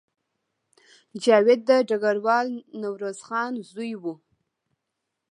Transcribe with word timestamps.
جاوید 1.23 1.61
د 1.69 1.71
ډګروال 1.89 2.47
نوروز 2.81 3.19
خان 3.27 3.53
زوی 3.69 3.91
و 4.01 4.03